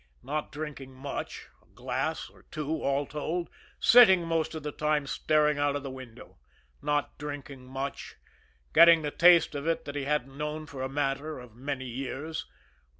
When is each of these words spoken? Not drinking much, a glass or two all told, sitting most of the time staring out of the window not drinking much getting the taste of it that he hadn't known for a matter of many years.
Not 0.23 0.51
drinking 0.51 0.93
much, 0.95 1.47
a 1.61 1.67
glass 1.75 2.27
or 2.27 2.41
two 2.49 2.81
all 2.81 3.05
told, 3.05 3.51
sitting 3.79 4.25
most 4.25 4.55
of 4.55 4.63
the 4.63 4.71
time 4.71 5.05
staring 5.05 5.59
out 5.59 5.75
of 5.75 5.83
the 5.83 5.91
window 5.91 6.39
not 6.81 7.15
drinking 7.19 7.67
much 7.67 8.15
getting 8.73 9.03
the 9.03 9.11
taste 9.11 9.53
of 9.53 9.67
it 9.67 9.85
that 9.85 9.93
he 9.93 10.05
hadn't 10.05 10.35
known 10.35 10.65
for 10.65 10.81
a 10.81 10.89
matter 10.89 11.37
of 11.37 11.53
many 11.53 11.85
years. 11.85 12.47